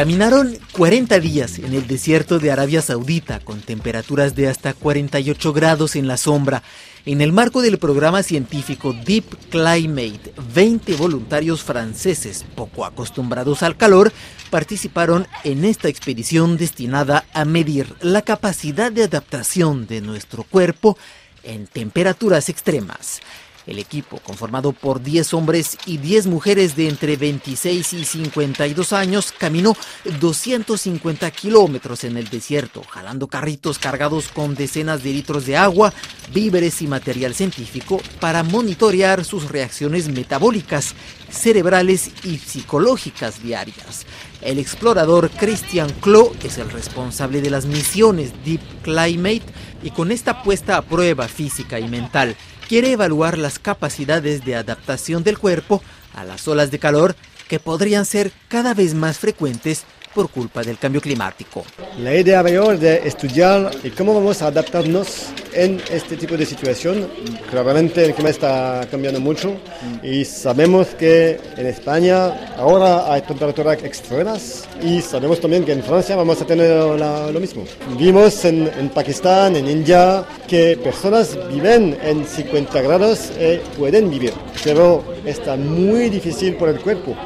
[0.00, 5.94] Caminaron 40 días en el desierto de Arabia Saudita con temperaturas de hasta 48 grados
[5.94, 6.62] en la sombra.
[7.04, 14.10] En el marco del programa científico Deep Climate, 20 voluntarios franceses poco acostumbrados al calor
[14.48, 20.96] participaron en esta expedición destinada a medir la capacidad de adaptación de nuestro cuerpo
[21.42, 23.20] en temperaturas extremas.
[23.66, 29.32] El equipo, conformado por 10 hombres y 10 mujeres de entre 26 y 52 años,
[29.36, 29.76] caminó
[30.20, 35.92] 250 kilómetros en el desierto, jalando carritos cargados con decenas de litros de agua,
[36.32, 40.94] víveres y material científico para monitorear sus reacciones metabólicas,
[41.30, 44.06] cerebrales y psicológicas diarias.
[44.42, 49.42] El explorador Christian Klo es el responsable de las misiones Deep Climate
[49.82, 52.36] y con esta puesta a prueba física y mental,
[52.70, 55.82] quiere evaluar las capacidades de adaptación del cuerpo
[56.14, 57.16] a las olas de calor
[57.48, 59.82] que podrían ser cada vez más frecuentes
[60.14, 61.64] por culpa del cambio climático.
[61.98, 67.08] La idea mayor de estudiar cómo vamos a adaptarnos en este tipo de situación.
[67.50, 69.56] Claramente el clima está cambiando mucho
[70.02, 76.16] y sabemos que en España ahora hay temperaturas extremas y sabemos también que en Francia
[76.16, 77.64] vamos a tener lo mismo.
[77.98, 84.32] Vimos en, en, Pakistán, en India, que personas viven en 50 grados y pueden vivir,
[84.64, 87.16] pero está muy difícil por el cuerpo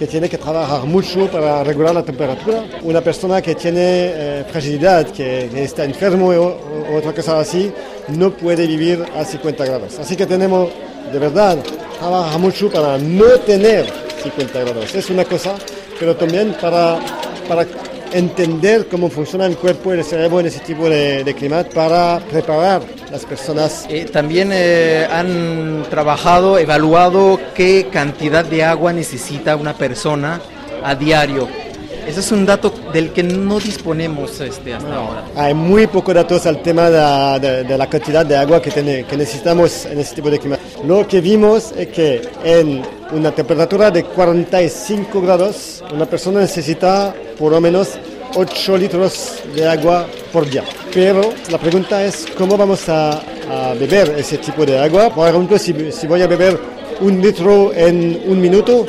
[0.00, 2.64] que tiene que trabajar mucho para regular la temperatura.
[2.84, 7.70] Una persona que tiene eh, fragilidad, que, está enfermo o, otra cosa así,
[8.08, 9.98] no puede vivir a 50 grados.
[9.98, 10.70] Así que tenemos,
[11.12, 11.58] de verdad,
[11.98, 13.84] trabajar mucho para no tener
[14.22, 14.94] 50 grados.
[14.94, 15.56] Es una cosa,
[15.98, 16.98] pero también para,
[17.46, 17.66] para
[18.12, 22.82] entender cómo funciona el cuerpo y el cerebro en ese tipo de, clima para preparar
[23.10, 23.86] las personas.
[23.88, 30.40] Eh, también eh, han trabajado, evaluado qué cantidad de agua necesita una persona
[30.82, 31.48] a diario.
[32.10, 35.24] Ese es un dato del que no disponemos este, hasta ahora.
[35.36, 40.00] Hay muy pocos datos al tema de, la cantidad de agua que, que necesitamos en
[40.00, 40.58] ese tipo de clima.
[40.84, 42.82] Lo que vimos es que en
[43.12, 47.90] una temperatura de 45 grados, una persona necesita por lo menos
[48.34, 50.64] 8 litros de agua por día.
[50.92, 53.22] Pero la pregunta es cómo vamos a,
[53.78, 55.10] beber ese tipo de agua.
[55.10, 56.58] Por ejemplo, si, si voy a beber
[57.02, 58.84] un litro en un minuto,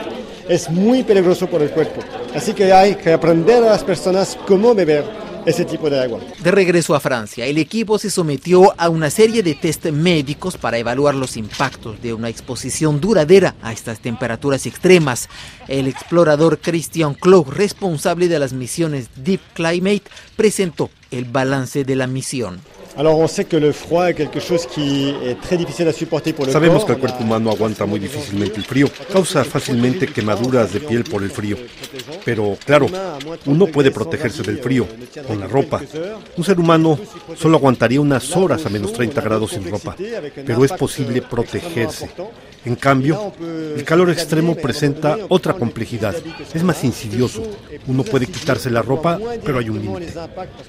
[0.51, 2.01] es muy peligroso por el cuerpo.
[2.35, 5.06] Así que hay que aprender a las personas cómo beber
[5.45, 6.19] ese tipo de agua.
[6.44, 10.78] De regreso a Francia, el equipo se sometió a una serie de test médicos para
[10.78, 15.29] evaluar los impactos de una exposición duradera a estas temperaturas extremas.
[15.69, 20.03] El explorador Christian Clough, responsable de las misiones Deep Climate,
[20.35, 22.59] presentó el balance de la misión.
[26.52, 31.03] Sabemos que el cuerpo humano aguanta muy difícilmente el frío, causa fácilmente quemaduras de piel
[31.03, 31.57] por el frío.
[32.25, 32.88] Pero claro,
[33.46, 34.88] uno puede protegerse del frío
[35.28, 35.81] con la ropa.
[36.38, 37.00] Un ser humano
[37.38, 39.96] solo aguantaría unas horas a menos 30 grados sin ropa,
[40.46, 42.09] pero es posible protegerse.
[42.63, 43.34] En cambio,
[43.75, 46.16] el calor extremo presenta otra complejidad.
[46.53, 47.44] Es más insidioso.
[47.88, 50.13] Uno puede quitarse la ropa, pero hay un límite.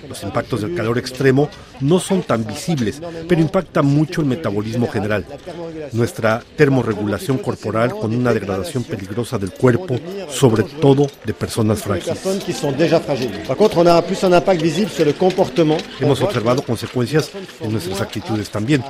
[0.09, 1.51] Los impactos del calor extremo
[1.81, 5.25] no son tan visibles, pero impacta mucho el metabolismo general.
[5.93, 12.21] Nuestra termorregulación corporal con una degradación peligrosa del cuerpo, sobre todo de personas frágiles.
[16.01, 17.31] Hemos observado consecuencias
[17.61, 18.85] en nuestras actitudes también.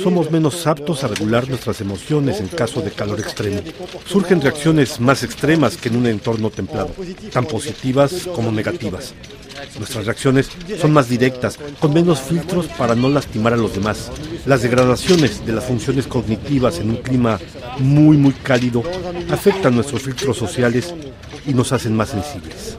[0.00, 3.60] Somos menos aptos a regular nuestras emociones en caso de calor extremo.
[4.06, 6.90] Surgen reacciones más extremas que en un entorno templado,
[7.32, 9.14] tan positivas como negativas.
[9.78, 10.50] Nuestras reacciones
[10.80, 14.10] son más directas, con menos filtros para no lastimar a los demás.
[14.46, 17.38] Las degradaciones de las funciones cognitivas en un clima
[17.78, 18.82] muy muy cálido
[19.30, 20.94] afectan nuestros filtros sociales
[21.46, 22.76] y nos hacen más sensibles.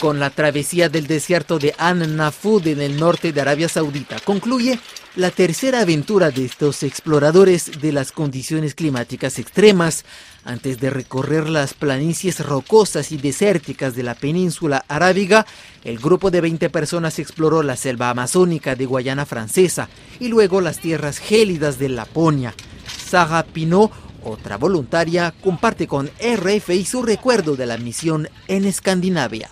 [0.00, 4.18] Con la travesía del desierto de An Nafud en el norte de Arabia Saudita.
[4.20, 4.78] Concluye
[5.16, 10.04] la tercera aventura de estos exploradores de las condiciones climáticas extremas
[10.44, 15.44] antes de recorrer las planicies rocosas y desérticas de la península arábiga,
[15.84, 19.90] el grupo de 20 personas exploró la selva amazónica de Guayana Francesa
[20.20, 22.54] y luego las tierras gélidas de Laponia.
[22.86, 23.92] Saga Pinot,
[24.24, 29.50] otra voluntaria, comparte con RFI su recuerdo de la misión en Escandinavia.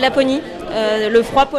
[0.00, 0.42] Laponie.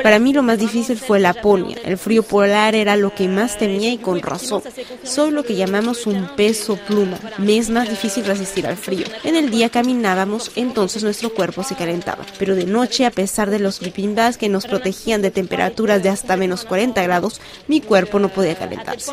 [0.02, 1.78] Para mí lo más difícil fue la Laponia.
[1.86, 4.62] El frío polar era lo que más temía y con razón.
[5.04, 7.20] Soy lo que llamamos un peso pluma.
[7.38, 9.06] Me es más difícil resistir al frío.
[9.24, 12.26] En el día caminábamos, entonces nuestro cuerpo se calentaba.
[12.40, 16.36] Pero de noche, a pesar de los bipimbas que nos protegían de temperaturas de hasta
[16.36, 19.12] menos 40 grados, mi cuerpo no podía calentarse.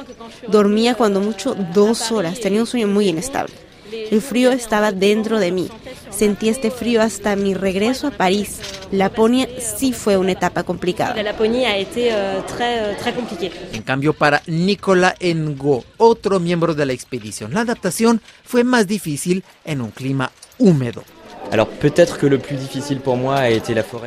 [0.48, 2.40] Dormía cuando mucho dos horas.
[2.40, 3.69] Tenía un sueño muy inestable.
[3.92, 5.68] El frío estaba dentro de mí.
[6.10, 8.60] Sentí este frío hasta mi regreso a París.
[8.90, 11.14] Laponia sí fue una etapa complicada.
[11.16, 12.12] La Laponia ha été
[12.46, 13.50] très, très compliqué.
[13.72, 19.44] En cambio, para Nicolas Ngo, otro miembro de la expedición, la adaptación fue más difícil
[19.64, 21.04] en un clima húmedo.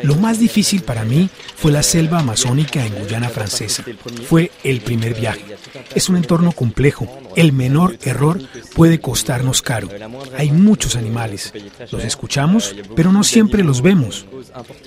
[0.04, 3.84] Lo más difícil para mí fue la selva amazónica en Guyana francesa.
[4.28, 5.44] Fue el primer viaje.
[5.94, 7.08] Es un entorno complejo.
[7.36, 8.40] El menor error
[8.76, 9.90] puede costarnos caro.
[10.38, 11.52] Hay muchos animales.
[11.92, 14.26] Los escuchamos, pero no siempre los vemos.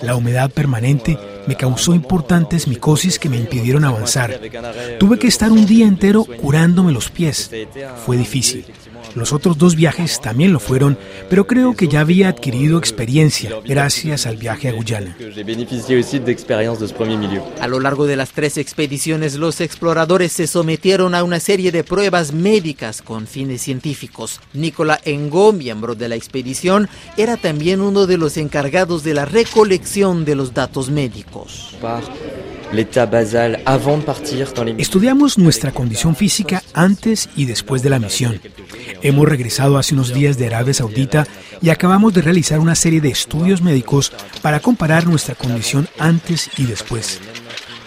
[0.01, 1.17] La humedad permanente
[1.47, 4.39] me causó importantes micosis que me impidieron avanzar.
[4.99, 7.51] Tuve que estar un día entero curándome los pies.
[8.05, 8.65] Fue difícil.
[9.15, 10.97] Los otros dos viajes también lo fueron,
[11.29, 15.17] pero creo que ya había adquirido experiencia gracias al viaje a Guyana.
[17.59, 21.83] A lo largo de las tres expediciones, los exploradores se sometieron a una serie de
[21.83, 24.39] pruebas médicas con fines científicos.
[24.53, 30.25] Nicola Engo, miembro de la expedición, era también uno de los encargados de la recolección
[30.25, 31.75] de los datos médicos.
[34.77, 38.41] Estudiamos nuestra condición física antes y después de la misión.
[39.01, 41.27] Hemos regresado hace unos días de Arabia Saudita
[41.61, 44.11] y acabamos de realizar una serie de estudios médicos
[44.41, 47.21] para comparar nuestra condición antes y después.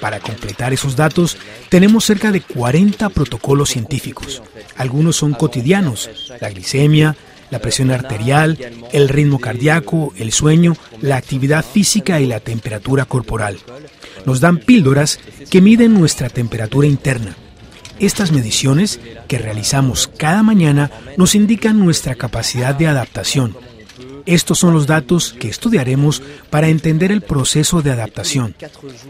[0.00, 1.37] Para completar esos datos,
[1.69, 4.43] tenemos cerca de 40 protocolos científicos.
[4.77, 6.09] Algunos son cotidianos,
[6.41, 7.17] la glicemia,
[7.50, 8.58] la presión arterial,
[8.93, 13.58] el ritmo cardíaco, el sueño, la actividad física y la temperatura corporal
[14.26, 15.19] nos dan píldoras
[15.50, 17.37] que miden nuestra temperatura interna.
[17.99, 18.99] Estas mediciones
[19.29, 23.56] que realizamos cada mañana nos indican nuestra capacidad de adaptación.
[24.26, 28.55] Estos son los datos que estudiaremos para entender el proceso de adaptación.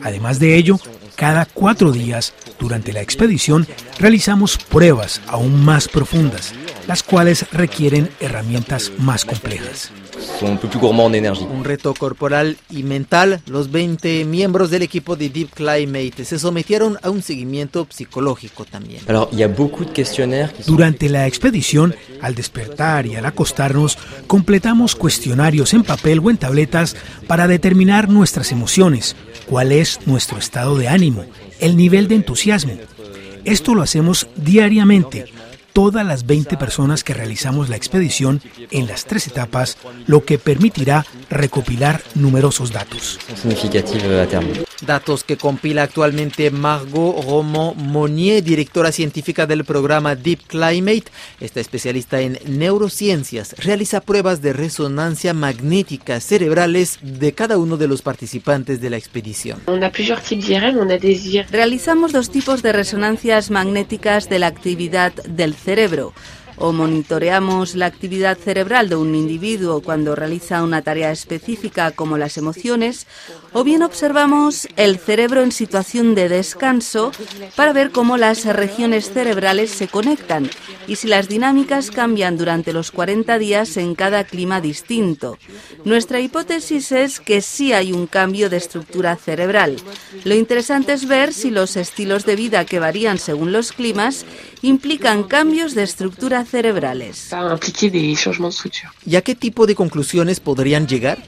[0.02, 0.78] Además de ello,
[1.14, 3.66] cada cuatro días durante la expedición
[3.98, 6.54] realizamos pruebas aún más profundas,
[6.90, 9.92] las cuales requieren herramientas más complejas.
[10.42, 13.40] Un reto corporal y mental.
[13.46, 19.02] Los 20 miembros del equipo de Deep Climate se sometieron a un seguimiento psicológico también.
[20.66, 23.96] Durante la expedición, al despertar y al acostarnos,
[24.26, 26.96] completamos cuestionarios en papel o en tabletas
[27.28, 29.14] para determinar nuestras emociones,
[29.46, 31.24] cuál es nuestro estado de ánimo,
[31.60, 32.72] el nivel de entusiasmo.
[33.44, 35.26] Esto lo hacemos diariamente
[35.72, 38.40] todas las 20 personas que realizamos la expedición
[38.70, 43.18] en las tres etapas, lo que permitirá recopilar numerosos datos.
[44.80, 51.04] Datos que compila actualmente Margot Romo Monnier, directora científica del programa Deep Climate.
[51.38, 58.00] Esta especialista en neurociencias realiza pruebas de resonancia magnética cerebrales de cada uno de los
[58.02, 59.60] participantes de la expedición.
[61.50, 66.12] Realizamos dos tipos de resonancias magnéticas de la actividad del cerebro
[66.60, 72.36] o monitoreamos la actividad cerebral de un individuo cuando realiza una tarea específica como las
[72.36, 73.06] emociones,
[73.52, 77.12] o bien observamos el cerebro en situación de descanso
[77.56, 80.50] para ver cómo las regiones cerebrales se conectan
[80.86, 85.38] y si las dinámicas cambian durante los 40 días en cada clima distinto.
[85.84, 89.76] Nuestra hipótesis es que sí hay un cambio de estructura cerebral.
[90.24, 94.26] Lo interesante es ver si los estilos de vida que varían según los climas
[94.62, 97.30] implican cambios de estructura cerebrales.
[99.06, 101.18] ¿Y a qué tipo de conclusiones podrían llegar?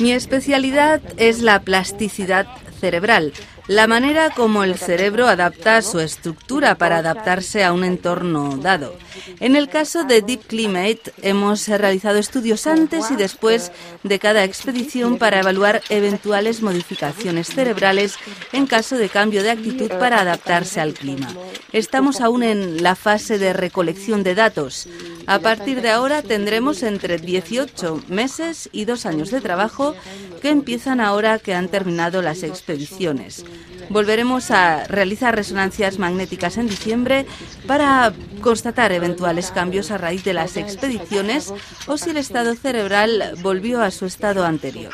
[0.00, 2.46] Mi especialidad es la plasticidad
[2.80, 3.32] cerebral
[3.66, 8.94] la manera como el cerebro adapta su estructura para adaptarse a un entorno dado.
[9.40, 15.18] En el caso de Deep Climate hemos realizado estudios antes y después de cada expedición
[15.18, 18.16] para evaluar eventuales modificaciones cerebrales
[18.52, 21.28] en caso de cambio de actitud para adaptarse al clima.
[21.72, 24.88] Estamos aún en la fase de recolección de datos.
[25.26, 29.94] A partir de ahora tendremos entre 18 meses y dos años de trabajo
[30.42, 33.44] que empiezan ahora que han terminado las expediciones.
[33.90, 37.26] Volveremos a realizar resonancias magnéticas en diciembre
[37.66, 41.52] para constatar eventuales cambios a raíz de las expediciones
[41.86, 44.92] o si el estado cerebral volvió a su estado anterior.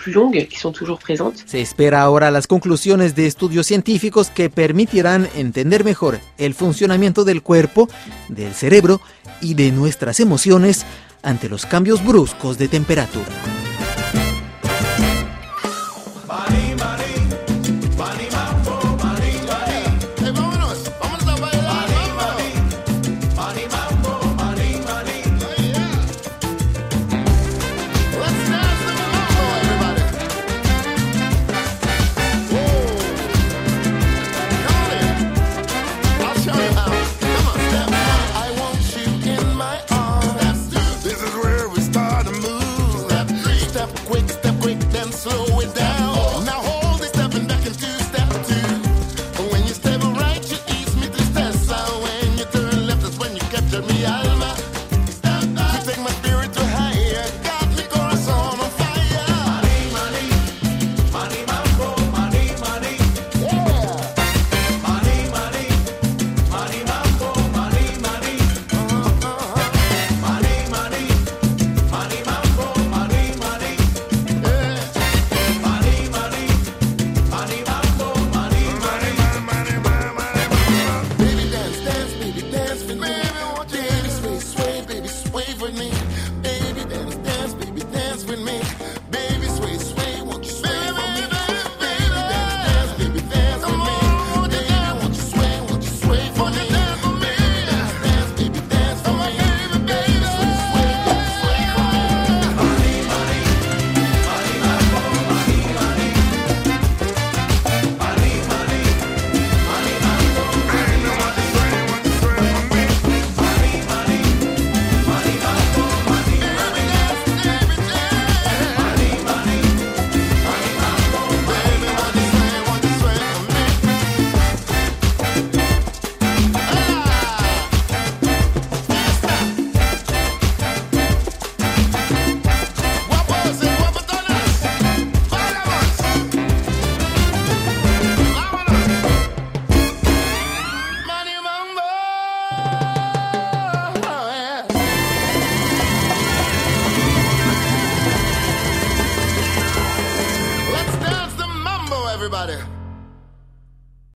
[1.46, 7.42] Se espera ahora las conclusiones de estudios científicos que permitirán entender mejor el funcionamiento del
[7.42, 7.88] cuerpo,
[8.28, 9.00] del cerebro
[9.40, 10.84] y de nuestras emociones
[11.22, 13.26] ante los cambios bruscos de temperatura.